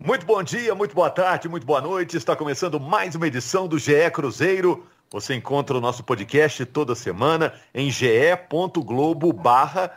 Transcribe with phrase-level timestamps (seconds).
[0.00, 2.16] Muito bom dia, muito boa tarde, muito boa noite.
[2.16, 4.86] Está começando mais uma edição do GE Cruzeiro.
[5.10, 9.88] Você encontra o nosso podcast toda semana em ge.globo barra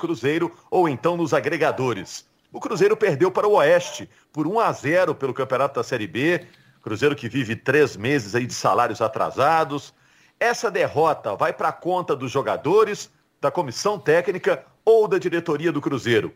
[0.00, 2.26] Cruzeiro ou então nos agregadores.
[2.50, 6.46] O Cruzeiro perdeu para o Oeste por 1 a 0 pelo Campeonato da Série B.
[6.80, 9.92] Cruzeiro que vive três meses aí de salários atrasados.
[10.40, 15.80] Essa derrota vai para a conta dos jogadores, da comissão técnica ou da diretoria do
[15.82, 16.32] Cruzeiro.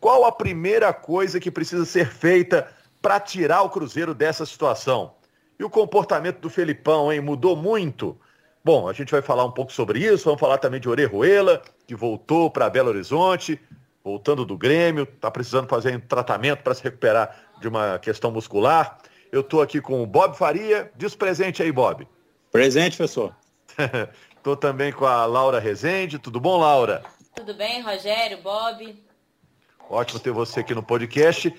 [0.00, 2.72] Qual a primeira coisa que precisa ser feita
[3.02, 5.12] para tirar o Cruzeiro dessa situação?
[5.58, 7.20] E o comportamento do Felipão, hein?
[7.20, 8.18] Mudou muito?
[8.64, 11.94] Bom, a gente vai falar um pouco sobre isso, vamos falar também de Orejuela, que
[11.94, 13.60] voltou para Belo Horizonte,
[14.02, 18.98] voltando do Grêmio, está precisando fazer um tratamento para se recuperar de uma questão muscular.
[19.30, 20.90] Eu estou aqui com o Bob Faria.
[20.96, 22.08] Diz presente aí, Bob.
[22.50, 23.36] Presente, professor.
[24.36, 26.18] Estou também com a Laura Rezende.
[26.18, 27.02] Tudo bom, Laura?
[27.36, 29.09] Tudo bem, Rogério, Bob?
[29.90, 31.52] Ótimo ter você aqui no podcast.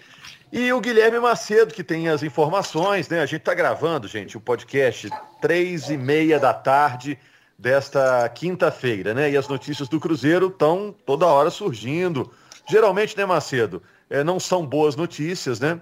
[0.53, 3.20] E o Guilherme Macedo, que tem as informações, né?
[3.20, 5.09] A gente está gravando, gente, o podcast
[5.42, 7.20] três e meia da tarde
[7.59, 9.30] desta quinta-feira, né?
[9.30, 12.31] E as notícias do Cruzeiro estão toda hora surgindo.
[12.70, 13.83] Geralmente, né, Macedo?
[14.09, 15.81] É, não são boas notícias, né?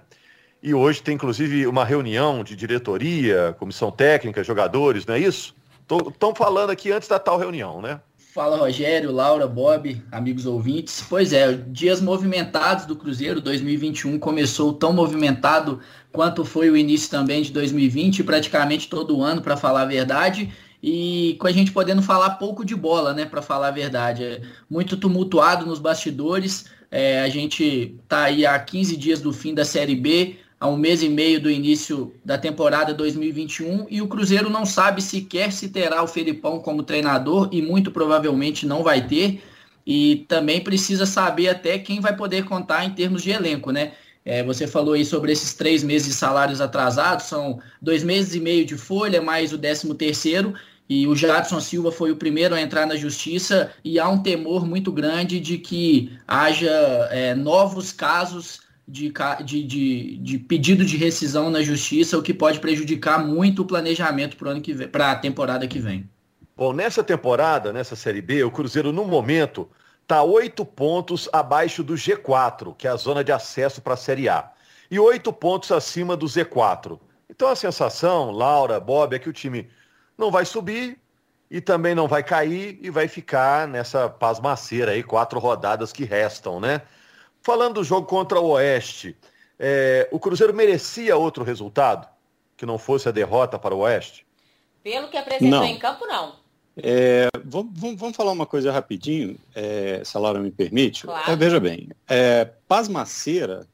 [0.60, 5.54] E hoje tem inclusive uma reunião de diretoria, comissão técnica, jogadores, não é isso?
[6.08, 8.00] Estão falando aqui antes da tal reunião, né?
[8.32, 11.04] Fala Rogério, Laura, Bob, amigos ouvintes.
[11.08, 15.80] Pois é, dias movimentados do Cruzeiro 2021 começou tão movimentado
[16.12, 20.48] quanto foi o início também de 2020, praticamente todo ano, para falar a verdade.
[20.80, 24.22] E com a gente podendo falar pouco de bola, né, para falar a verdade.
[24.22, 26.66] É muito tumultuado nos bastidores.
[26.88, 30.76] É, a gente tá aí há 15 dias do fim da Série B, a um
[30.76, 35.70] mês e meio do início da temporada 2021 e o Cruzeiro não sabe sequer se
[35.70, 39.42] terá o Felipão como treinador e muito provavelmente não vai ter.
[39.86, 43.92] E também precisa saber até quem vai poder contar em termos de elenco, né?
[44.22, 48.40] É, você falou aí sobre esses três meses de salários atrasados, são dois meses e
[48.40, 50.52] meio de folha, mais o décimo terceiro,
[50.86, 54.66] e o Jadson Silva foi o primeiro a entrar na justiça, e há um temor
[54.66, 56.70] muito grande de que haja
[57.10, 59.12] é, novos casos de,
[59.44, 64.36] de, de, de, pedido de rescisão na justiça, o que pode prejudicar muito o planejamento
[64.90, 66.10] para a temporada que vem.
[66.56, 69.68] Bom, nessa temporada, nessa Série B, o Cruzeiro, no momento,
[70.02, 74.28] está oito pontos abaixo do G4, que é a zona de acesso para a Série
[74.28, 74.50] A,
[74.90, 76.98] e oito pontos acima do Z4.
[77.30, 79.70] Então a sensação, Laura, Bob, é que o time
[80.18, 80.98] não vai subir
[81.48, 86.58] e também não vai cair e vai ficar nessa pasmaceira aí, quatro rodadas que restam,
[86.60, 86.82] né?
[87.42, 89.16] Falando do jogo contra o Oeste,
[89.58, 92.08] é, o Cruzeiro merecia outro resultado
[92.56, 94.26] que não fosse a derrota para o Oeste?
[94.82, 95.64] Pelo que apresentou não.
[95.64, 96.34] em campo, não.
[96.76, 101.04] É, vamos, vamos, falar uma coisa rapidinho, é, se a Laura me permite.
[101.04, 101.30] Claro.
[101.30, 103.66] É, veja bem, é, pasmaceira,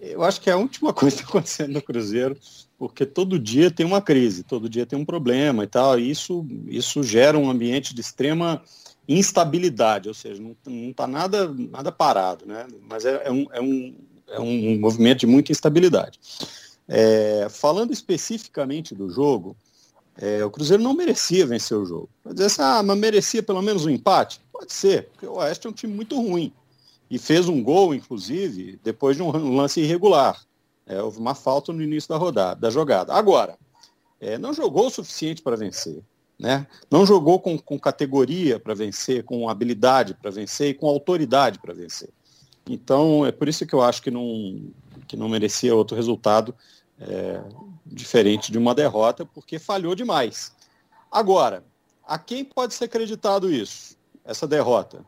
[0.00, 2.36] eu acho que é a última coisa que está acontecendo no Cruzeiro,
[2.78, 6.46] porque todo dia tem uma crise, todo dia tem um problema e tal, e isso,
[6.66, 8.62] isso gera um ambiente de extrema
[9.08, 10.56] instabilidade, ou seja, não
[10.90, 12.66] está nada, nada parado, né?
[12.88, 13.94] mas é, é, um, é, um,
[14.28, 16.18] é um movimento de muita instabilidade.
[16.88, 19.56] É, falando especificamente do jogo,
[20.16, 22.08] é, o Cruzeiro não merecia vencer o jogo.
[22.22, 24.40] Pode dizer assim, ah, mas merecia pelo menos um empate?
[24.52, 26.52] Pode ser, porque o Oeste é um time muito ruim.
[27.10, 30.40] E fez um gol, inclusive, depois de um lance irregular.
[30.86, 33.12] É, houve uma falta no início da rodada, da jogada.
[33.12, 33.58] Agora,
[34.20, 36.02] é, não jogou o suficiente para vencer.
[36.38, 36.66] Né?
[36.90, 41.72] Não jogou com, com categoria para vencer, com habilidade para vencer e com autoridade para
[41.72, 42.10] vencer.
[42.68, 44.60] Então, é por isso que eu acho que não,
[45.06, 46.54] que não merecia outro resultado
[46.98, 47.42] é,
[47.86, 50.52] diferente de uma derrota, porque falhou demais.
[51.10, 51.62] Agora,
[52.06, 55.04] a quem pode ser acreditado isso, essa derrota?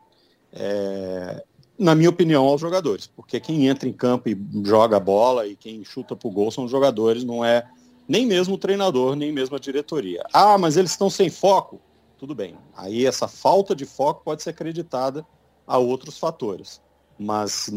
[0.53, 1.43] É,
[1.77, 5.55] na minha opinião, aos jogadores, porque quem entra em campo e joga a bola e
[5.55, 7.67] quem chuta para o gol são os jogadores, não é
[8.07, 10.23] nem mesmo o treinador, nem mesmo a diretoria.
[10.33, 11.81] Ah, mas eles estão sem foco.
[12.17, 12.57] Tudo bem.
[12.75, 15.25] Aí essa falta de foco pode ser acreditada
[15.65, 16.81] a outros fatores.
[17.19, 17.69] Mas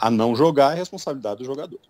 [0.00, 1.80] a não jogar é responsabilidade do jogador.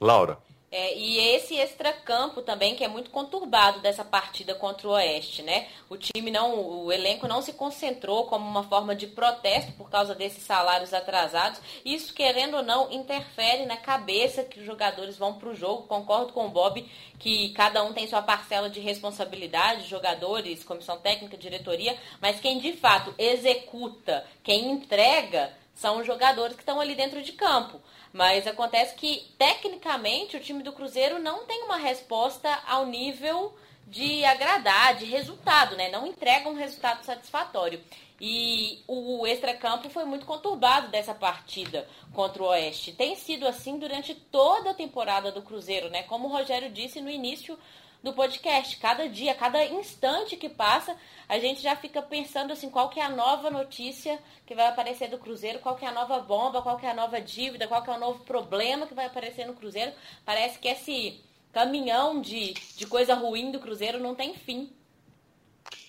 [0.00, 0.38] Laura.
[0.72, 5.66] É, e esse extracampo também, que é muito conturbado dessa partida contra o Oeste, né?
[5.88, 10.14] O time não, o elenco não se concentrou como uma forma de protesto por causa
[10.14, 11.60] desses salários atrasados.
[11.84, 15.88] Isso, querendo ou não, interfere na cabeça que os jogadores vão para o jogo.
[15.88, 16.88] Concordo com o Bob
[17.18, 22.74] que cada um tem sua parcela de responsabilidade, jogadores, comissão técnica, diretoria, mas quem de
[22.74, 27.80] fato executa, quem entrega, são os jogadores que estão ali dentro de campo.
[28.12, 33.54] Mas acontece que, tecnicamente, o time do Cruzeiro não tem uma resposta ao nível
[33.86, 35.88] de agradar, de resultado, né?
[35.90, 37.80] Não entregam um resultado satisfatório.
[38.20, 42.92] E o extracampo foi muito conturbado dessa partida contra o Oeste.
[42.92, 46.02] Tem sido assim durante toda a temporada do Cruzeiro, né?
[46.02, 47.58] Como o Rogério disse no início
[48.02, 48.76] do podcast.
[48.78, 50.96] Cada dia, cada instante que passa,
[51.28, 55.08] a gente já fica pensando assim, qual que é a nova notícia que vai aparecer
[55.08, 57.82] do Cruzeiro, qual que é a nova bomba, qual que é a nova dívida, qual
[57.82, 59.92] que é o novo problema que vai aparecer no Cruzeiro.
[60.24, 61.20] Parece que esse
[61.52, 64.70] caminhão de, de coisa ruim do Cruzeiro não tem fim.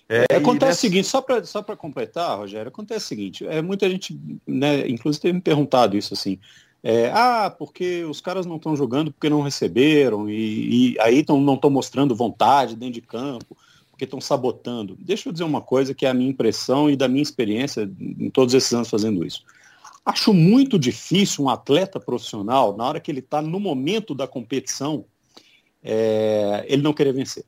[0.08, 0.78] É, acontece nessa...
[0.78, 5.22] o seguinte, só para só completar, Rogério, acontece o seguinte, é, muita gente, né, inclusive
[5.22, 6.38] tem me perguntado isso assim,
[6.82, 11.40] é, ah, porque os caras não estão jogando porque não receberam, e, e aí tão,
[11.40, 13.56] não estão mostrando vontade dentro de campo,
[13.90, 14.96] porque estão sabotando.
[14.98, 18.30] Deixa eu dizer uma coisa que é a minha impressão e da minha experiência em
[18.30, 19.44] todos esses anos fazendo isso.
[20.04, 25.04] Acho muito difícil um atleta profissional, na hora que ele está no momento da competição,
[25.82, 27.44] é, ele não querer vencer.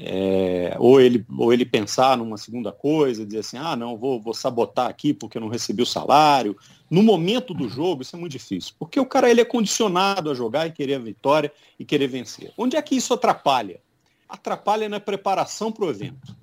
[0.00, 4.32] É, ou, ele, ou ele pensar numa segunda coisa, dizer assim, ah, não, vou, vou
[4.32, 6.56] sabotar aqui porque eu não recebi o salário.
[6.90, 10.34] No momento do jogo, isso é muito difícil, porque o cara ele é condicionado a
[10.34, 12.52] jogar e querer a vitória e querer vencer.
[12.56, 13.80] Onde é que isso atrapalha?
[14.28, 16.34] Atrapalha na preparação para o evento.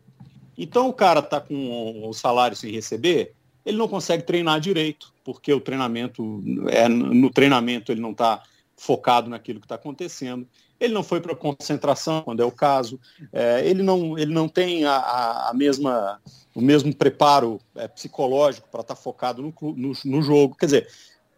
[0.58, 3.34] Então o cara está com o salário sem receber,
[3.66, 8.44] ele não consegue treinar direito, porque o treinamento, é, no treinamento ele não está
[8.78, 10.48] focado naquilo que está acontecendo
[10.80, 13.00] ele não foi para concentração, quando é o caso,
[13.31, 16.22] é, ele, não, ele não tem a, a, mesma,
[16.54, 20.56] o mesmo preparo é, psicológico para estar tá focado no, no, no, jogo.
[20.56, 20.88] Quer dizer,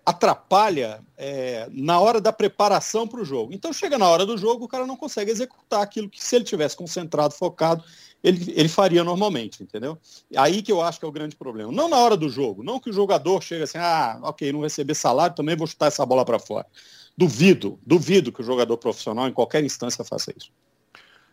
[0.05, 3.53] atrapalha é, na hora da preparação para o jogo.
[3.53, 6.45] Então chega na hora do jogo, o cara não consegue executar aquilo que se ele
[6.45, 7.83] tivesse concentrado, focado,
[8.23, 9.97] ele, ele faria normalmente, entendeu?
[10.35, 11.71] Aí que eu acho que é o grande problema.
[11.71, 14.95] Não na hora do jogo, não que o jogador chega assim, ah, ok, não receber
[14.95, 16.65] salário, também vou chutar essa bola para fora.
[17.17, 20.51] Duvido, duvido que o jogador profissional em qualquer instância faça isso.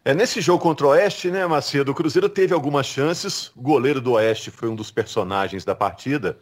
[0.02, 4.00] É, nesse jogo contra o Oeste, né, Macedo, o Cruzeiro teve algumas chances, o goleiro
[4.00, 6.38] do Oeste foi um dos personagens da partida,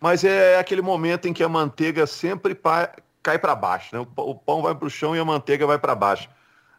[0.00, 2.58] mas é aquele momento em que a manteiga sempre
[3.22, 4.06] cai para baixo, né?
[4.16, 6.28] O pão vai para o chão e a manteiga vai para baixo.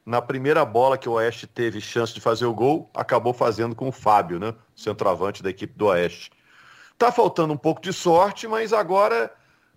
[0.06, 3.88] Na primeira bola que o Oeste teve chance de fazer o gol, acabou fazendo com
[3.88, 4.54] o Fábio, né?
[4.75, 6.31] Centroavante da equipe do Oeste.
[6.98, 9.31] Tá faltando um pouco de sorte, mas agora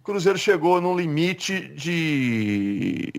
[0.06, 3.12] Cruzeiro chegou num limite de,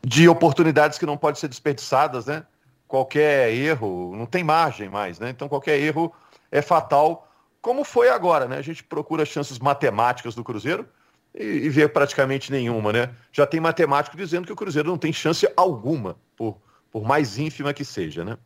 [0.00, 2.44] de oportunidades que não podem ser desperdiçadas, né?
[2.86, 5.30] Qualquer erro, não tem margem mais, né?
[5.30, 6.12] Então qualquer erro
[6.48, 7.28] é fatal,
[7.60, 8.58] como foi agora, né?
[8.58, 10.86] A gente procura chances matemáticas do Cruzeiro
[11.34, 13.10] e, e vê praticamente nenhuma, né?
[13.32, 16.56] Já tem matemático dizendo que o Cruzeiro não tem chance alguma, por,
[16.88, 18.38] por mais ínfima que seja, né?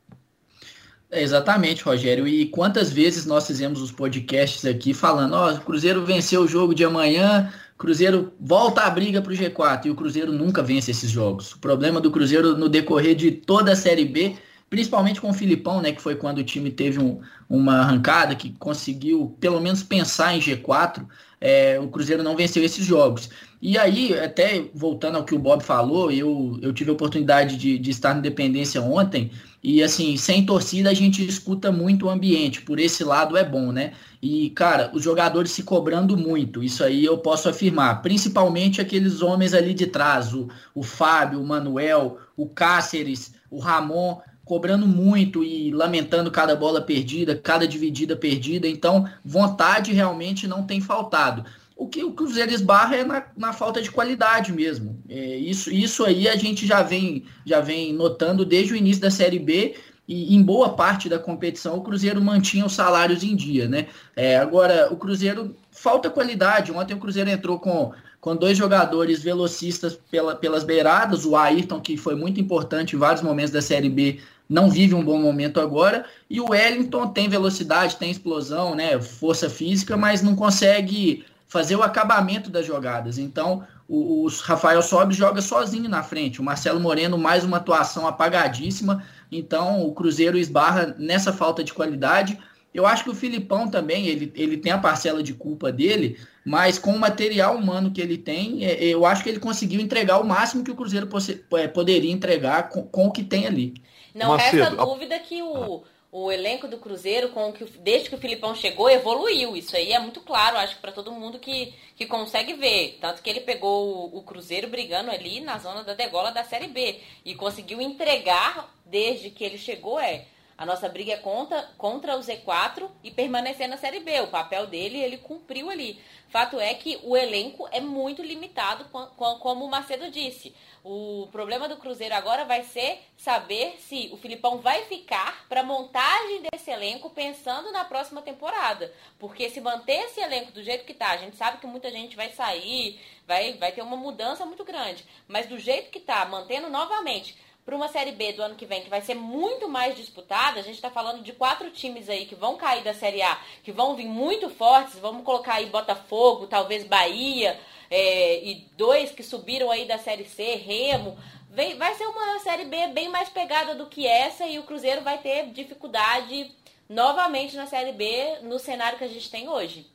[1.15, 2.27] É, exatamente, Rogério.
[2.27, 6.75] E quantas vezes nós fizemos os podcasts aqui falando, ó, o Cruzeiro venceu o jogo
[6.75, 11.09] de amanhã, Cruzeiro volta a briga para o G4 e o Cruzeiro nunca vence esses
[11.11, 11.53] jogos.
[11.53, 14.35] O problema do Cruzeiro no decorrer de toda a Série B,
[14.69, 18.51] principalmente com o Filipão, né, que foi quando o time teve um, uma arrancada que
[18.59, 21.07] conseguiu pelo menos pensar em G4,
[21.41, 23.31] é, o Cruzeiro não venceu esses jogos.
[23.67, 27.79] E aí, até voltando ao que o Bob falou, eu, eu tive a oportunidade de,
[27.79, 29.31] de estar no Independência ontem.
[29.63, 33.73] E assim, sem torcida a gente escuta muito o ambiente, por esse lado é bom,
[33.73, 33.95] né?
[34.21, 38.03] E, cara, os jogadores se cobrando muito, isso aí eu posso afirmar.
[38.03, 44.21] Principalmente aqueles homens ali de trás, o, o Fábio, o Manuel, o Cáceres, o Ramon,
[44.45, 48.69] cobrando muito e lamentando cada bola perdida, cada dividida perdida.
[48.69, 51.47] Então, vontade realmente não tem faltado.
[51.77, 55.03] O que o Cruzeiro esbarra é na, na falta de qualidade mesmo.
[55.09, 59.11] É, isso, isso aí a gente já vem, já vem notando desde o início da
[59.11, 59.75] Série B
[60.07, 63.87] e em boa parte da competição o Cruzeiro mantinha os salários em dia, né?
[64.15, 66.71] É, agora, o Cruzeiro falta qualidade.
[66.71, 71.97] Ontem o Cruzeiro entrou com, com dois jogadores velocistas pela, pelas beiradas, o Ayrton, que
[71.97, 76.05] foi muito importante em vários momentos da Série B, não vive um bom momento agora,
[76.29, 79.01] e o Wellington tem velocidade, tem explosão, né?
[79.01, 81.25] Força física, mas não consegue
[81.55, 83.17] fazer o acabamento das jogadas.
[83.17, 86.41] Então, o, o Rafael Sobis joga sozinho na frente.
[86.41, 89.05] O Marcelo Moreno, mais uma atuação apagadíssima.
[89.31, 92.37] Então, o Cruzeiro esbarra nessa falta de qualidade.
[92.75, 96.77] Eu acho que o Filipão também, ele, ele tem a parcela de culpa dele, mas
[96.77, 100.27] com o material humano que ele tem, é, eu acho que ele conseguiu entregar o
[100.27, 101.09] máximo que o Cruzeiro
[101.53, 103.75] é, poderia entregar com, com o que tem ali.
[104.13, 105.85] Não Macedo, resta dúvida que o,
[106.17, 109.57] o elenco do Cruzeiro, com que, desde que o Filipão chegou, evoluiu.
[109.57, 112.99] Isso aí é muito claro, acho que para todo mundo que, que consegue ver.
[113.01, 116.69] Tanto que ele pegou o, o, Cruzeiro brigando ali na zona da degola da Série
[116.69, 120.27] B e conseguiu entregar, desde que ele chegou, é
[120.57, 124.21] A nossa briga é contra, contra o Z4 e permanecer na Série B.
[124.21, 126.01] O papel dele, ele cumpriu ali.
[126.29, 128.85] Fato é que o elenco é muito limitado,
[129.17, 130.55] como o Macedo disse.
[130.83, 136.43] O problema do Cruzeiro agora vai ser saber se o Filipão vai ficar para montagem
[136.43, 138.93] desse elenco pensando na próxima temporada.
[139.19, 142.17] Porque se manter esse elenco do jeito que está, a gente sabe que muita gente
[142.17, 145.05] vai sair, vai, vai ter uma mudança muito grande.
[145.27, 148.83] Mas do jeito que está, mantendo novamente para uma Série B do ano que vem,
[148.83, 152.35] que vai ser muito mais disputada, a gente está falando de quatro times aí que
[152.35, 156.85] vão cair da Série A, que vão vir muito fortes, vamos colocar aí Botafogo, talvez
[156.85, 157.59] Bahia,
[157.91, 161.19] é, e dois que subiram aí da Série C, Remo.
[161.51, 165.03] Vem, vai ser uma Série B bem mais pegada do que essa e o Cruzeiro
[165.03, 166.51] vai ter dificuldade
[166.89, 169.87] novamente na Série B no cenário que a gente tem hoje.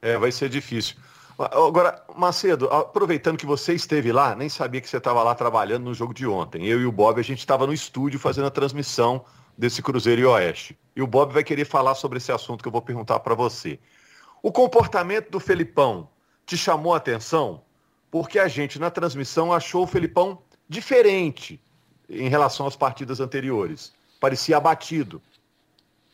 [0.00, 0.96] É, vai ser difícil.
[1.50, 5.94] Agora, Macedo, aproveitando que você esteve lá, nem sabia que você estava lá trabalhando no
[5.94, 6.66] jogo de ontem.
[6.66, 9.24] Eu e o Bob, a gente estava no estúdio fazendo a transmissão
[9.56, 10.78] desse Cruzeiro e Oeste.
[10.94, 13.78] E o Bob vai querer falar sobre esse assunto que eu vou perguntar para você.
[14.42, 16.08] O comportamento do Felipão
[16.46, 17.62] te chamou a atenção?
[18.10, 21.60] Porque a gente, na transmissão, achou o Felipão diferente
[22.08, 23.92] em relação às partidas anteriores.
[24.20, 25.22] Parecia abatido.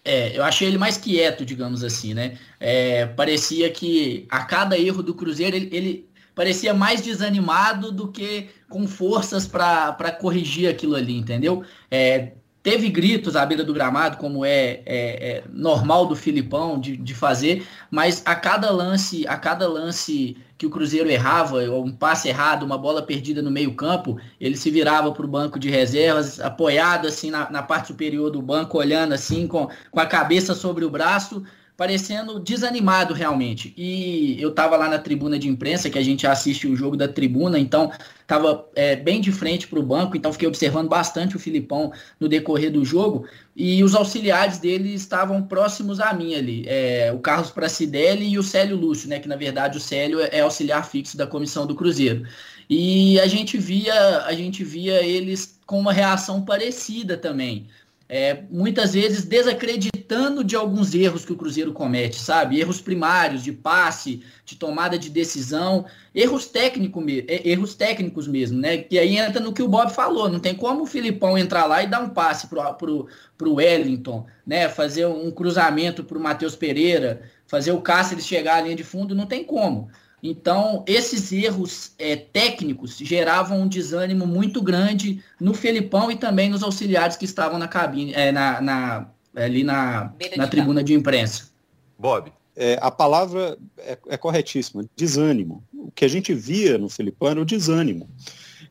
[0.08, 2.38] É, eu achei ele mais quieto, digamos assim, né?
[2.58, 8.48] É, parecia que a cada erro do Cruzeiro ele, ele parecia mais desanimado do que
[8.70, 11.62] com forças para corrigir aquilo ali, entendeu?
[11.90, 12.32] É,
[12.68, 17.14] teve gritos à beira do gramado, como é, é, é, normal do Filipão de, de
[17.14, 22.64] fazer, mas a cada lance, a cada lance que o Cruzeiro errava, um passe errado,
[22.64, 27.08] uma bola perdida no meio campo, ele se virava para o banco de reservas, apoiado
[27.08, 30.90] assim na, na, parte superior do banco, olhando assim com, com a cabeça sobre o
[30.90, 31.42] braço,
[31.78, 33.72] parecendo desanimado realmente.
[33.76, 37.06] E eu estava lá na tribuna de imprensa, que a gente assiste o jogo da
[37.06, 41.38] tribuna, então estava é, bem de frente para o banco, então fiquei observando bastante o
[41.38, 43.28] Filipão no decorrer do jogo.
[43.54, 48.42] E os auxiliares dele estavam próximos a mim ali, é, o Carlos Pracidelli e o
[48.42, 52.26] Célio Lúcio, né, que na verdade o Célio é auxiliar fixo da comissão do Cruzeiro.
[52.68, 57.68] E a gente via, a gente via eles com uma reação parecida também
[58.08, 62.58] é, muitas vezes desacreditando de alguns erros que o Cruzeiro comete, sabe?
[62.58, 65.84] Erros primários de passe, de tomada de decisão,
[66.14, 68.78] erros, técnico, é, erros técnicos mesmo, né?
[68.78, 71.82] Que aí entra no que o Bob falou, não tem como o Filipão entrar lá
[71.82, 74.70] e dar um passe pro, pro, pro Wellington, né?
[74.70, 79.26] Fazer um cruzamento pro Matheus Pereira, fazer o Cáceres chegar à linha de fundo, não
[79.26, 79.90] tem como.
[80.22, 86.62] Então, esses erros é, técnicos geravam um desânimo muito grande no Felipão e também nos
[86.62, 91.50] auxiliares que estavam na cabine, é, na, na, ali na, na de tribuna de imprensa.
[91.98, 92.32] Bob.
[92.60, 95.62] É, a palavra é, é, corretíssima, desânimo.
[95.72, 98.10] O que a gente via no Felipão era o desânimo.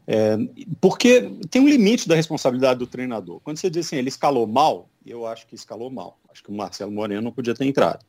[0.05, 0.37] É,
[0.81, 3.39] porque tem um limite da responsabilidade do treinador.
[3.41, 6.19] Quando você diz assim, ele escalou mal, eu acho que escalou mal.
[6.29, 8.03] Acho que o Marcelo Moreno não podia ter entrado.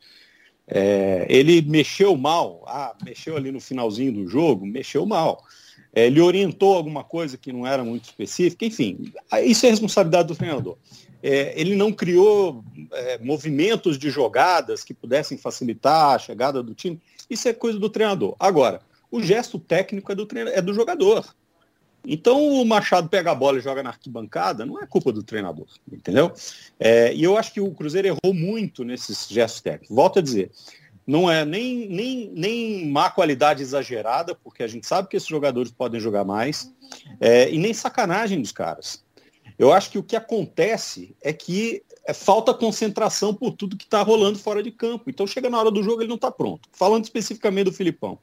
[0.70, 5.42] É, ele mexeu mal, ah, mexeu ali no finalzinho do jogo, mexeu mal.
[5.94, 9.10] É, ele orientou alguma coisa que não era muito específica, enfim,
[9.42, 10.76] isso é responsabilidade do treinador.
[11.22, 17.00] É, ele não criou é, movimentos de jogadas que pudessem facilitar a chegada do time,
[17.28, 18.36] isso é coisa do treinador.
[18.38, 21.24] Agora, o gesto técnico é do, é do jogador.
[22.08, 25.66] Então o Machado pega a bola e joga na arquibancada, não é culpa do treinador,
[25.92, 26.32] entendeu?
[26.80, 29.94] É, e eu acho que o Cruzeiro errou muito nesses gestos técnicos.
[29.94, 30.50] Volto a dizer,
[31.06, 35.70] não é nem, nem, nem má qualidade exagerada, porque a gente sabe que esses jogadores
[35.70, 36.72] podem jogar mais,
[37.20, 39.04] é, e nem sacanagem dos caras.
[39.58, 44.00] Eu acho que o que acontece é que é, falta concentração por tudo que está
[44.02, 45.10] rolando fora de campo.
[45.10, 46.68] Então chega na hora do jogo ele não está pronto.
[46.72, 48.18] Falando especificamente do Filipão.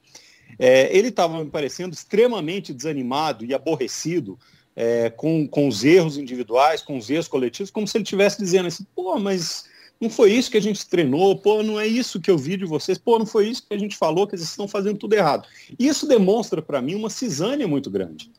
[0.58, 4.38] É, ele estava me parecendo extremamente desanimado e aborrecido
[4.74, 8.66] é, com, com os erros individuais, com os erros coletivos, como se ele estivesse dizendo
[8.66, 9.64] assim, pô, mas
[10.00, 12.66] não foi isso que a gente treinou, pô, não é isso que eu vi de
[12.66, 15.48] vocês, pô, não foi isso que a gente falou, que eles estão fazendo tudo errado.
[15.78, 18.30] Isso demonstra para mim uma cisânia muito grande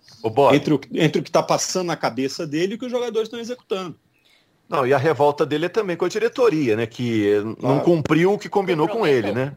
[0.54, 3.28] entre, o, entre o que está passando na cabeça dele e o que os jogadores
[3.28, 3.96] estão executando.
[4.70, 6.86] Não, e a revolta dele é também com a diretoria, né?
[6.86, 7.76] Que claro.
[7.76, 9.56] não cumpriu o que combinou com ele, né?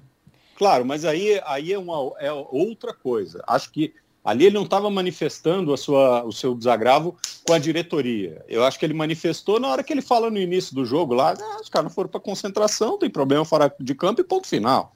[0.60, 3.42] Claro, mas aí, aí é, uma, é outra coisa.
[3.46, 8.44] Acho que ali ele não estava manifestando a sua, o seu desagravo com a diretoria.
[8.46, 11.32] Eu acho que ele manifestou na hora que ele fala no início do jogo lá,
[11.32, 14.92] ah, os caras não foram para concentração, tem problema fora de campo e ponto final.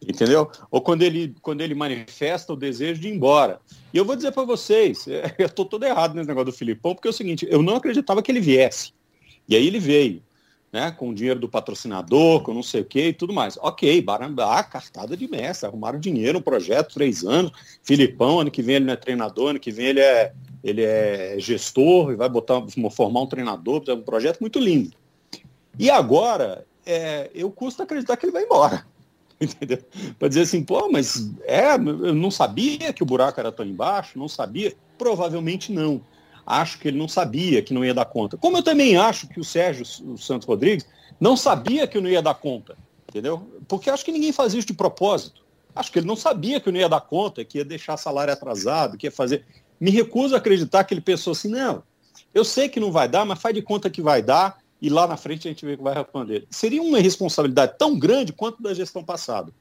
[0.00, 0.48] Entendeu?
[0.70, 3.60] Ou quando ele, quando ele manifesta o desejo de ir embora.
[3.92, 5.04] E eu vou dizer para vocês,
[5.36, 8.22] eu estou todo errado nesse negócio do Filipão, porque é o seguinte, eu não acreditava
[8.22, 8.92] que ele viesse.
[9.48, 10.22] E aí ele veio
[10.72, 13.56] né, com o dinheiro do patrocinador, com não sei o que e tudo mais.
[13.60, 18.76] Ok, Barambá, cartada de mestre, arrumaram dinheiro, um projeto, três anos, Filipão, ano que vem
[18.76, 20.32] ele não é treinador, ano que vem ele é,
[20.62, 24.96] ele é gestor e vai botar, formar um treinador, é um projeto muito lindo.
[25.78, 28.84] E agora, é, eu custo acreditar que ele vai embora.
[29.40, 29.78] Entendeu?
[30.18, 34.18] Para dizer assim, pô, mas é, eu não sabia que o buraco era tão embaixo,
[34.18, 34.74] não sabia.
[34.98, 36.00] Provavelmente não.
[36.50, 38.38] Acho que ele não sabia que não ia dar conta.
[38.38, 40.86] Como eu também acho que o Sérgio o Santos Rodrigues
[41.20, 42.74] não sabia que eu não ia dar conta.
[43.06, 43.46] Entendeu?
[43.68, 45.44] Porque acho que ninguém fazia isso de propósito.
[45.74, 48.32] Acho que ele não sabia que eu não ia dar conta, que ia deixar salário
[48.32, 49.44] atrasado, que ia fazer.
[49.78, 51.82] Me recuso a acreditar que ele pensou assim, não,
[52.32, 55.06] eu sei que não vai dar, mas faz de conta que vai dar e lá
[55.06, 56.46] na frente a gente vê que vai responder.
[56.50, 59.52] Seria uma responsabilidade tão grande quanto da gestão passada.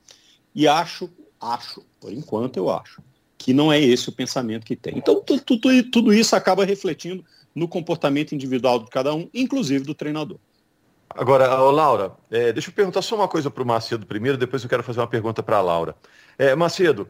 [0.55, 3.01] E acho, acho, por enquanto eu acho,
[3.37, 4.97] que não é esse o pensamento que tem.
[4.97, 9.93] Então tudo, tudo, tudo isso acaba refletindo no comportamento individual de cada um, inclusive do
[9.93, 10.37] treinador.
[11.09, 14.69] Agora, Laura, é, deixa eu perguntar só uma coisa para o Macedo primeiro, depois eu
[14.69, 15.95] quero fazer uma pergunta para a Laura.
[16.37, 17.07] É, Macedo,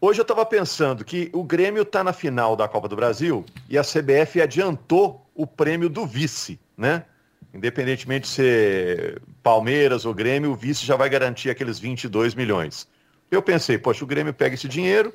[0.00, 3.78] hoje eu estava pensando que o Grêmio está na final da Copa do Brasil e
[3.78, 7.04] a CBF adiantou o prêmio do vice, né?
[7.52, 12.86] Independentemente de ser Palmeiras ou Grêmio, o vice já vai garantir aqueles 22 milhões.
[13.30, 15.12] Eu pensei, poxa, o Grêmio pega esse dinheiro,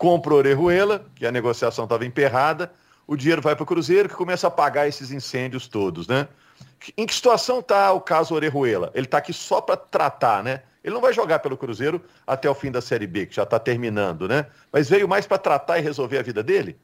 [0.00, 2.72] compra o Orejuela, que a negociação estava emperrada,
[3.06, 6.26] o dinheiro vai para o Cruzeiro, que começa a pagar esses incêndios todos, né?
[6.96, 8.90] Em que situação está o caso Orejuela?
[8.94, 10.62] Ele está aqui só para tratar, né?
[10.82, 13.58] Ele não vai jogar pelo Cruzeiro até o fim da Série B, que já está
[13.58, 14.46] terminando, né?
[14.72, 16.78] Mas veio mais para tratar e resolver a vida dele?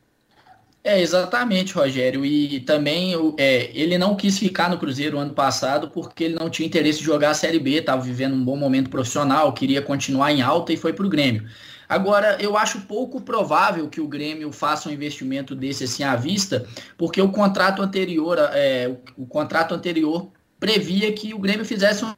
[0.85, 2.23] É, exatamente, Rogério.
[2.23, 6.67] E também é, ele não quis ficar no Cruzeiro ano passado porque ele não tinha
[6.67, 10.43] interesse de jogar a Série B, estava vivendo um bom momento profissional, queria continuar em
[10.43, 11.49] alta e foi para o Grêmio.
[11.89, 16.67] Agora, eu acho pouco provável que o Grêmio faça um investimento desse assim à vista,
[16.97, 22.15] porque o contrato anterior, é, o, o contrato anterior previa que o Grêmio fizesse um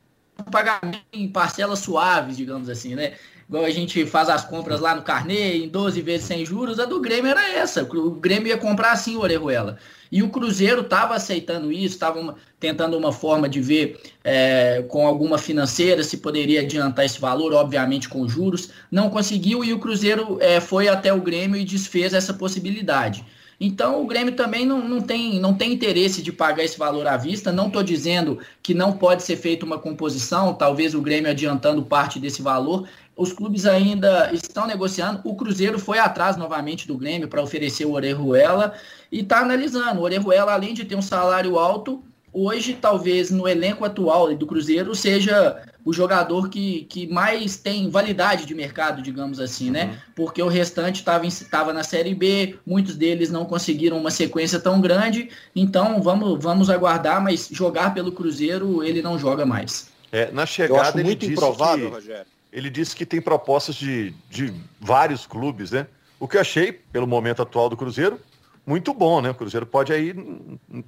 [0.50, 3.14] pagamento em parcelas suaves, digamos assim, né?
[3.49, 6.85] Igual a gente faz as compras lá no Carnê, em 12 vezes sem juros, a
[6.85, 7.83] do Grêmio era essa.
[7.83, 9.78] O Grêmio ia comprar assim o Orejuela.
[10.12, 15.38] E o Cruzeiro estava aceitando isso, estava tentando uma forma de ver é, com alguma
[15.38, 18.71] financeira se poderia adiantar esse valor, obviamente com juros.
[18.90, 23.25] Não conseguiu e o Cruzeiro é, foi até o Grêmio e desfez essa possibilidade.
[23.61, 27.17] Então o Grêmio também não, não, tem, não tem interesse de pagar esse valor à
[27.17, 27.50] vista.
[27.50, 32.21] Não estou dizendo que não pode ser feita uma composição, talvez o Grêmio adiantando parte
[32.21, 35.20] desse valor os clubes ainda estão negociando.
[35.25, 38.72] O Cruzeiro foi atrás novamente do Grêmio para oferecer o Orejuela
[39.10, 40.00] e está analisando.
[40.00, 42.00] O Orejuela, além de ter um salário alto,
[42.33, 48.46] hoje talvez no elenco atual do Cruzeiro seja o jogador que, que mais tem validade
[48.46, 49.87] de mercado, digamos assim, né?
[49.87, 49.96] Uhum.
[50.14, 55.28] Porque o restante estava na Série B, muitos deles não conseguiram uma sequência tão grande,
[55.57, 59.88] então vamos, vamos aguardar, mas jogar pelo Cruzeiro ele não joga mais.
[60.12, 61.94] É, na chegada Eu acho muito improvável, que...
[61.96, 65.87] Rogério ele disse que tem propostas de, de vários clubes, né?
[66.18, 68.21] O que eu achei, pelo momento atual do Cruzeiro,
[68.66, 69.31] muito bom, né?
[69.31, 70.12] O Cruzeiro pode aí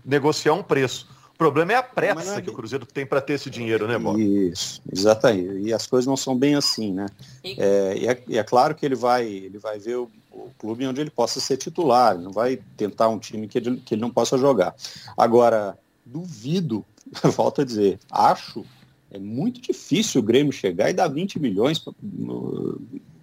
[0.05, 1.09] negociar um preço.
[1.33, 2.43] O problema é a pressa é...
[2.43, 4.21] que o Cruzeiro tem para ter esse dinheiro, né, Bob?
[4.21, 5.69] Isso, exatamente.
[5.69, 7.07] E as coisas não são bem assim, né?
[7.45, 10.87] É, e, é, e, é, claro que ele vai, ele vai ver o, o, clube
[10.87, 14.11] onde ele possa ser titular, não vai tentar um time que ele, que ele não
[14.11, 14.75] possa jogar.
[15.17, 16.85] Agora, duvido,
[17.35, 18.67] volto a dizer, acho
[19.11, 21.83] é muito difícil o Grêmio chegar e dar 20 milhões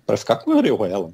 [0.06, 1.12] para ficar com o Orejuela.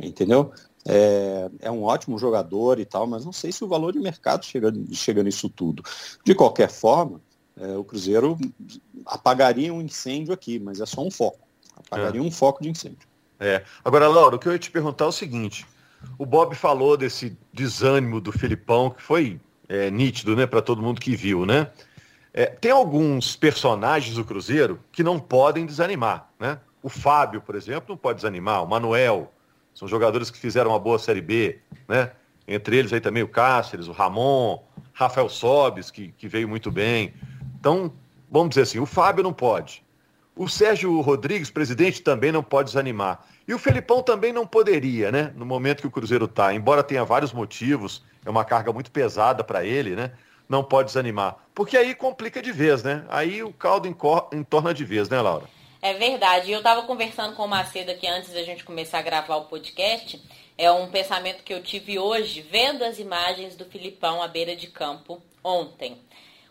[0.00, 0.52] Entendeu?
[0.84, 4.44] É, é, um ótimo jogador e tal, mas não sei se o valor de mercado
[4.44, 5.82] chega, chega nisso tudo.
[6.24, 7.20] De qualquer forma,
[7.56, 8.36] é, o Cruzeiro
[9.06, 11.38] apagaria um incêndio aqui, mas é só um foco.
[11.76, 12.24] Apagaria é.
[12.24, 13.06] um foco de incêndio.
[13.38, 13.64] É.
[13.84, 15.66] Agora, Laura, o que eu ia te perguntar é o seguinte:
[16.18, 21.00] o Bob falou desse desânimo do Filipão, que foi é, nítido né, para todo mundo
[21.00, 21.70] que viu, né?
[22.34, 26.58] É, tem alguns personagens do Cruzeiro que não podem desanimar, né?
[26.82, 28.64] O Fábio, por exemplo, não pode desanimar.
[28.64, 29.32] O Manuel,
[29.74, 32.10] são jogadores que fizeram uma boa Série B, né?
[32.48, 37.14] Entre eles aí também o Cáceres, o Ramon, Rafael Sobes, que, que veio muito bem.
[37.58, 37.92] Então,
[38.30, 39.84] vamos dizer assim, o Fábio não pode.
[40.34, 43.24] O Sérgio Rodrigues, presidente, também não pode desanimar.
[43.46, 45.32] E o Felipão também não poderia, né?
[45.36, 49.44] No momento que o Cruzeiro está, embora tenha vários motivos, é uma carga muito pesada
[49.44, 50.12] para ele, né?
[50.52, 51.38] Não pode desanimar.
[51.54, 53.06] Porque aí complica de vez, né?
[53.08, 55.48] Aí o caldo entorna de vez, né, Laura?
[55.80, 56.52] É verdade.
[56.52, 60.22] Eu estava conversando com o Macedo aqui antes da gente começar a gravar o podcast.
[60.58, 64.66] É um pensamento que eu tive hoje, vendo as imagens do Filipão à beira de
[64.66, 65.96] campo ontem.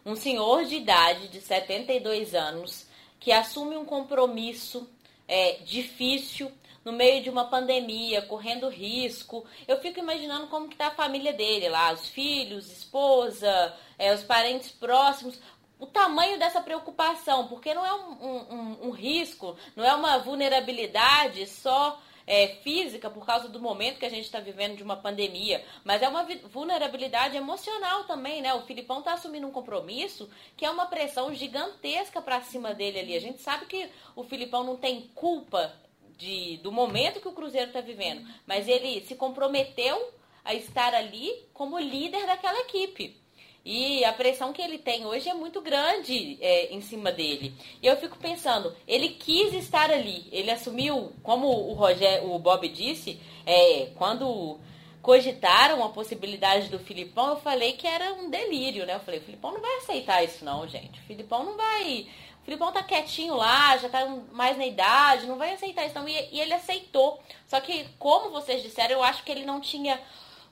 [0.03, 2.87] Um senhor de idade de 72 anos
[3.19, 4.89] que assume um compromisso
[5.27, 6.51] é, difícil
[6.83, 9.45] no meio de uma pandemia, correndo risco.
[9.67, 14.23] Eu fico imaginando como que tá a família dele lá, os filhos, esposa, é, os
[14.23, 15.39] parentes próximos.
[15.79, 21.45] O tamanho dessa preocupação, porque não é um, um, um risco, não é uma vulnerabilidade
[21.47, 25.63] só é, física por causa do momento que a gente está vivendo de uma pandemia,
[25.83, 28.53] mas é uma vulnerabilidade emocional também, né?
[28.55, 33.15] O Filipão está assumindo um compromisso que é uma pressão gigantesca para cima dele ali.
[33.15, 35.73] A gente sabe que o Filipão não tem culpa
[36.17, 40.11] de, do momento que o Cruzeiro está vivendo, mas ele se comprometeu
[40.43, 43.20] a estar ali como líder daquela equipe.
[43.63, 47.53] E a pressão que ele tem hoje é muito grande é, em cima dele.
[47.81, 50.27] E eu fico pensando, ele quis estar ali.
[50.31, 54.59] Ele assumiu, como o Roger, o Bob disse, é, quando
[55.01, 58.95] cogitaram a possibilidade do Filipão, eu falei que era um delírio, né?
[58.95, 60.99] Eu falei, o Filipão não vai aceitar isso não, gente.
[60.99, 62.07] O Filipão não vai.
[62.41, 66.07] O Filipão tá quietinho lá, já tá mais na idade, não vai aceitar isso não.
[66.07, 67.21] E, e ele aceitou.
[67.45, 70.01] Só que, como vocês disseram, eu acho que ele não tinha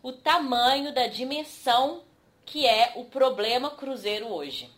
[0.03, 2.03] o tamanho da dimensão
[2.51, 4.69] que é o problema Cruzeiro hoje.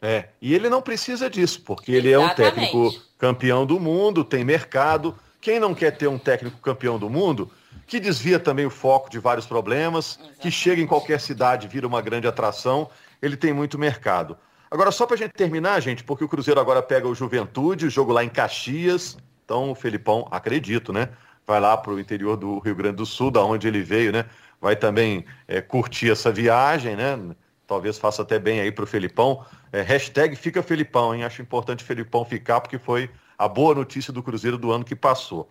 [0.00, 2.42] É, e ele não precisa disso, porque ele Exatamente.
[2.42, 5.16] é um técnico campeão do mundo, tem mercado.
[5.40, 7.50] Quem não quer ter um técnico campeão do mundo,
[7.86, 10.40] que desvia também o foco de vários problemas, Exatamente.
[10.40, 14.36] que chega em qualquer cidade, vira uma grande atração, ele tem muito mercado.
[14.70, 17.90] Agora, só para a gente terminar, gente, porque o Cruzeiro agora pega o Juventude, o
[17.90, 19.16] jogo lá em Caxias.
[19.44, 21.10] Então, o Felipão, acredito, né?
[21.46, 24.24] Vai lá para o interior do Rio Grande do Sul, da onde ele veio, né?
[24.62, 27.18] Vai também é, curtir essa viagem, né?
[27.66, 29.44] Talvez faça até bem aí para o Felipão.
[29.72, 31.24] É, hashtag fica Felipão, hein?
[31.24, 34.94] Acho importante o Felipão ficar, porque foi a boa notícia do Cruzeiro do ano que
[34.94, 35.50] passou.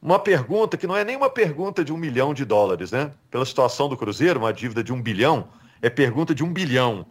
[0.00, 3.10] Uma pergunta que não é nem uma pergunta de um milhão de dólares, né?
[3.30, 5.48] Pela situação do Cruzeiro, uma dívida de um bilhão,
[5.82, 7.04] é pergunta de um bilhão.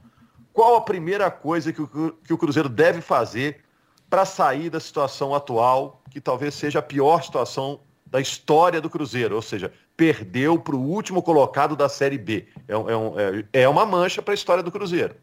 [0.53, 1.87] Qual a primeira coisa que o,
[2.23, 3.61] que o Cruzeiro deve fazer
[4.09, 9.35] para sair da situação atual, que talvez seja a pior situação da história do Cruzeiro?
[9.35, 12.45] Ou seja, perdeu para o último colocado da Série B.
[12.67, 15.15] É, um, é, é uma mancha para a história do Cruzeiro.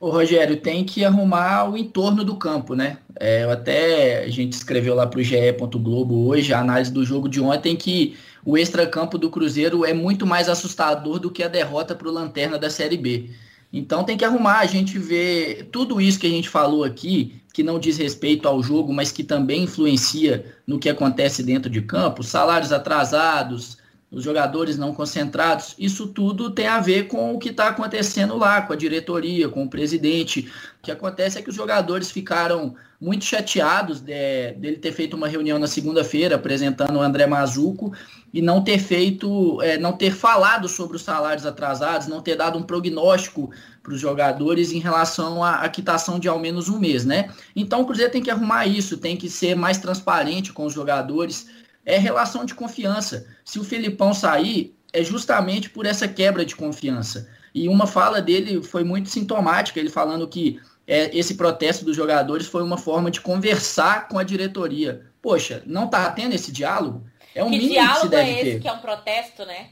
[0.00, 2.98] Rogério, tem que arrumar o entorno do campo, né?
[3.20, 5.36] É, até a gente escreveu lá para o GE.
[5.74, 10.26] Globo hoje a análise do jogo de ontem que o extracampo do Cruzeiro é muito
[10.26, 13.30] mais assustador do que a derrota para o Lanterna da Série B.
[13.72, 17.62] Então tem que arrumar, a gente vê tudo isso que a gente falou aqui, que
[17.62, 22.22] não diz respeito ao jogo, mas que também influencia no que acontece dentro de campo,
[22.22, 23.78] salários atrasados,
[24.12, 28.60] os jogadores não concentrados, isso tudo tem a ver com o que está acontecendo lá,
[28.60, 30.52] com a diretoria, com o presidente.
[30.80, 35.26] O que acontece é que os jogadores ficaram muito chateados de, dele ter feito uma
[35.26, 37.94] reunião na segunda-feira apresentando o André Mazuco
[38.34, 42.58] e não ter feito, é, não ter falado sobre os salários atrasados, não ter dado
[42.58, 43.50] um prognóstico
[43.82, 47.30] para os jogadores em relação à, à quitação de ao menos um mês, né?
[47.56, 51.48] Então o Cruzeiro tem que arrumar isso, tem que ser mais transparente com os jogadores.
[51.84, 53.26] É relação de confiança.
[53.44, 57.28] Se o Felipão sair, é justamente por essa quebra de confiança.
[57.54, 62.46] E uma fala dele foi muito sintomática, ele falando que é, esse protesto dos jogadores
[62.46, 65.06] foi uma forma de conversar com a diretoria.
[65.20, 67.04] Poxa, não está tendo esse diálogo?
[67.34, 68.60] É um que mínimo diálogo que se deve é esse ter.
[68.60, 69.68] que é um protesto, né?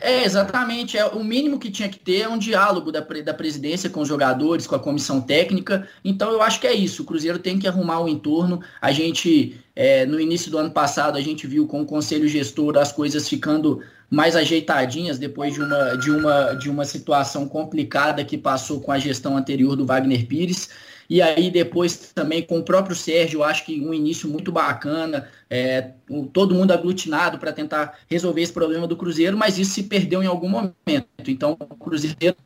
[0.00, 0.98] É, exatamente.
[0.98, 4.08] É, o mínimo que tinha que ter é um diálogo da, da presidência com os
[4.08, 5.88] jogadores, com a comissão técnica.
[6.04, 7.02] Então eu acho que é isso.
[7.02, 8.60] O Cruzeiro tem que arrumar o entorno.
[8.80, 12.76] A gente, é, no início do ano passado, a gente viu com o conselho gestor
[12.76, 13.80] as coisas ficando
[14.10, 18.98] mais ajeitadinhas depois de uma, de uma, de uma situação complicada que passou com a
[18.98, 20.68] gestão anterior do Wagner Pires.
[21.08, 25.28] E aí depois também com o próprio Sérgio, eu acho que um início muito bacana,
[25.48, 25.92] é,
[26.32, 30.26] todo mundo aglutinado para tentar resolver esse problema do Cruzeiro, mas isso se perdeu em
[30.26, 31.06] algum momento.
[31.26, 32.36] Então o Cruzeiro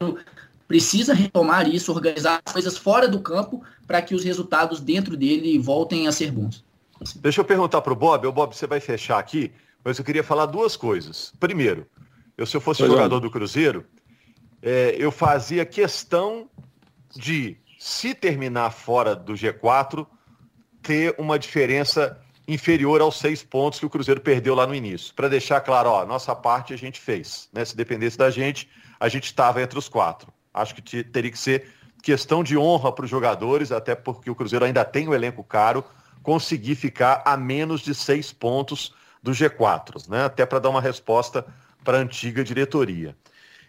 [0.66, 6.06] precisa retomar isso, organizar coisas fora do campo para que os resultados dentro dele voltem
[6.06, 6.64] a ser bons.
[7.16, 9.52] Deixa eu perguntar para o Bob, o Bob, você vai fechar aqui,
[9.84, 11.32] mas eu queria falar duas coisas.
[11.38, 11.86] Primeiro,
[12.36, 13.20] eu se eu fosse pois jogador é.
[13.20, 13.86] do Cruzeiro,
[14.60, 16.50] é, eu fazia questão
[17.16, 20.04] de se terminar fora do G4,
[20.82, 25.14] ter uma diferença inferior aos seis pontos que o Cruzeiro perdeu lá no início.
[25.14, 27.48] Para deixar claro, ó, nossa parte a gente fez.
[27.52, 27.64] Né?
[27.64, 30.32] Se dependesse da gente, a gente estava entre os quatro.
[30.52, 31.70] Acho que teria que ser
[32.02, 35.44] questão de honra para os jogadores, até porque o Cruzeiro ainda tem o um elenco
[35.44, 35.84] caro,
[36.22, 40.24] conseguir ficar a menos de seis pontos do G4, né?
[40.24, 41.46] até para dar uma resposta
[41.84, 43.16] para a antiga diretoria.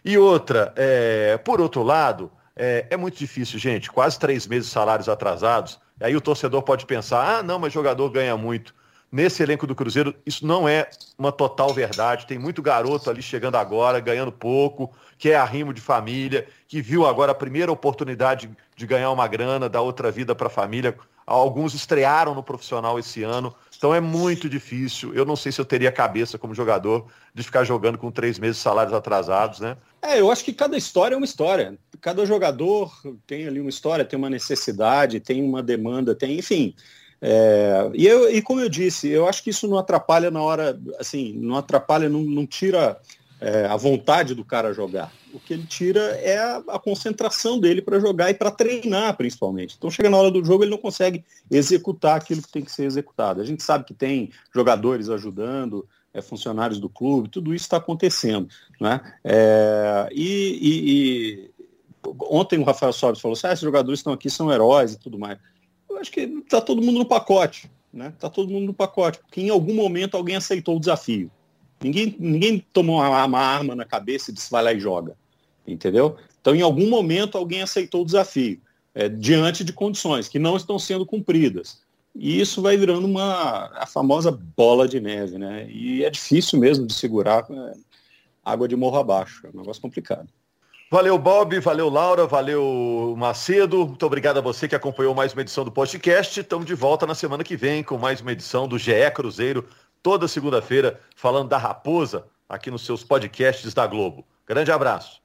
[0.04, 2.30] E outra, é, por outro lado,
[2.62, 3.90] é, é, muito difícil, gente.
[3.90, 5.80] Quase três meses de salários atrasados.
[5.98, 8.74] Aí o torcedor pode pensar: ah, não, mas jogador ganha muito.
[9.10, 12.26] Nesse elenco do Cruzeiro, isso não é uma total verdade.
[12.26, 17.06] Tem muito garoto ali chegando agora, ganhando pouco, que é arrimo de família, que viu
[17.06, 20.94] agora a primeira oportunidade de ganhar uma grana, dar outra vida para a família.
[21.26, 23.54] Alguns estrearam no profissional esse ano.
[23.80, 25.14] Então é muito difícil.
[25.14, 28.58] Eu não sei se eu teria cabeça como jogador de ficar jogando com três meses
[28.58, 29.78] de salários atrasados, né?
[30.02, 32.92] É, eu acho que cada história é uma história cada jogador
[33.26, 36.74] tem ali uma história, tem uma necessidade, tem uma demanda, tem, enfim.
[37.20, 40.80] É, e, eu, e como eu disse, eu acho que isso não atrapalha na hora,
[40.98, 42.98] assim, não atrapalha, não, não tira
[43.40, 45.12] é, a vontade do cara jogar.
[45.32, 49.74] O que ele tira é a, a concentração dele para jogar e para treinar, principalmente.
[49.76, 52.84] Então chega na hora do jogo, ele não consegue executar aquilo que tem que ser
[52.84, 53.40] executado.
[53.40, 58.48] A gente sabe que tem jogadores ajudando, é, funcionários do clube, tudo isso está acontecendo.
[58.80, 59.00] Né?
[59.24, 61.50] É, e, e, e,
[62.28, 65.18] ontem o Rafael Sobres falou assim, ah, esses jogadores estão aqui, são heróis e tudo
[65.18, 65.38] mais
[65.90, 68.08] eu acho que está todo mundo no pacote, né?
[68.08, 71.30] Está todo mundo no pacote, porque em algum momento alguém aceitou o desafio.
[71.82, 75.16] Ninguém, ninguém tomou uma, arma na cabeça e disse vai lá e joga,
[75.66, 76.16] entendeu?
[76.40, 78.60] Então, em algum momento alguém aceitou o desafio,
[78.94, 81.80] é, diante de condições que não estão sendo cumpridas.
[82.14, 85.70] E isso vai virando uma a famosa bola de neve, né?
[85.70, 87.72] E é difícil mesmo de segurar é,
[88.44, 90.28] água de morro abaixo, é um negócio complicado.
[90.92, 93.86] Valeu, Bob, valeu, Laura, valeu, Macedo.
[93.86, 96.40] Muito obrigado a você que acompanhou mais uma edição do podcast.
[96.40, 99.64] Estamos de volta na semana que vem com mais uma edição do GE Cruzeiro,
[100.02, 104.26] toda segunda-feira, falando da Raposa aqui nos seus podcasts da Globo.
[104.46, 105.20] Grande abraço.